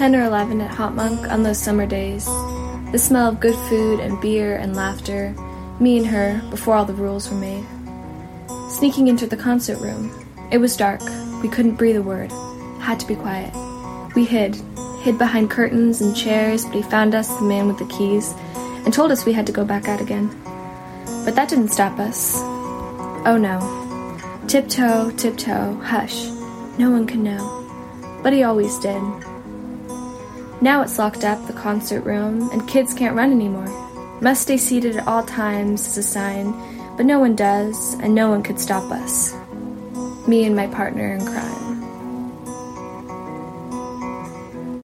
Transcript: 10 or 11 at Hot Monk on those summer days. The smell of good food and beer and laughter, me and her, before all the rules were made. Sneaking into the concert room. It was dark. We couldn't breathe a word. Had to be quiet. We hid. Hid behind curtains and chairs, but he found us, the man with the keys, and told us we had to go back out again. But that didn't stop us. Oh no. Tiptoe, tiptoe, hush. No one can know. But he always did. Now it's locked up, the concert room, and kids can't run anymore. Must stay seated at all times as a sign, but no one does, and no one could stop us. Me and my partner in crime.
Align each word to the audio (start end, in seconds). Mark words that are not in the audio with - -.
10 0.00 0.16
or 0.16 0.24
11 0.24 0.62
at 0.62 0.70
Hot 0.70 0.94
Monk 0.94 1.30
on 1.30 1.42
those 1.42 1.58
summer 1.58 1.84
days. 1.84 2.24
The 2.90 2.98
smell 2.98 3.28
of 3.28 3.38
good 3.38 3.54
food 3.68 4.00
and 4.00 4.18
beer 4.18 4.56
and 4.56 4.74
laughter, 4.74 5.34
me 5.78 5.98
and 5.98 6.06
her, 6.06 6.40
before 6.48 6.74
all 6.74 6.86
the 6.86 6.94
rules 6.94 7.28
were 7.28 7.36
made. 7.36 7.66
Sneaking 8.70 9.08
into 9.08 9.26
the 9.26 9.36
concert 9.36 9.78
room. 9.78 10.10
It 10.50 10.56
was 10.56 10.74
dark. 10.74 11.02
We 11.42 11.50
couldn't 11.50 11.74
breathe 11.74 11.98
a 11.98 12.02
word. 12.02 12.32
Had 12.80 12.98
to 13.00 13.06
be 13.06 13.14
quiet. 13.14 13.52
We 14.14 14.24
hid. 14.24 14.56
Hid 15.02 15.18
behind 15.18 15.50
curtains 15.50 16.00
and 16.00 16.16
chairs, 16.16 16.64
but 16.64 16.76
he 16.76 16.82
found 16.82 17.14
us, 17.14 17.28
the 17.36 17.44
man 17.44 17.66
with 17.68 17.76
the 17.76 17.94
keys, 17.94 18.32
and 18.86 18.94
told 18.94 19.12
us 19.12 19.26
we 19.26 19.34
had 19.34 19.46
to 19.48 19.52
go 19.52 19.66
back 19.66 19.86
out 19.86 20.00
again. 20.00 20.28
But 21.26 21.34
that 21.34 21.50
didn't 21.50 21.72
stop 21.72 21.98
us. 21.98 22.36
Oh 23.26 23.36
no. 23.38 23.60
Tiptoe, 24.48 25.10
tiptoe, 25.10 25.74
hush. 25.74 26.24
No 26.78 26.90
one 26.90 27.06
can 27.06 27.22
know. 27.22 27.58
But 28.22 28.32
he 28.32 28.44
always 28.44 28.78
did. 28.78 29.02
Now 30.62 30.82
it's 30.82 30.98
locked 30.98 31.24
up, 31.24 31.46
the 31.46 31.54
concert 31.54 32.02
room, 32.02 32.50
and 32.50 32.68
kids 32.68 32.92
can't 32.92 33.16
run 33.16 33.32
anymore. 33.32 33.68
Must 34.20 34.42
stay 34.42 34.58
seated 34.58 34.96
at 34.96 35.08
all 35.08 35.24
times 35.24 35.86
as 35.86 35.96
a 35.96 36.02
sign, 36.02 36.52
but 36.98 37.06
no 37.06 37.18
one 37.18 37.34
does, 37.34 37.94
and 38.00 38.14
no 38.14 38.28
one 38.28 38.42
could 38.42 38.60
stop 38.60 38.90
us. 38.92 39.34
Me 40.28 40.44
and 40.44 40.54
my 40.54 40.66
partner 40.66 41.14
in 41.14 41.24
crime. 41.24 41.79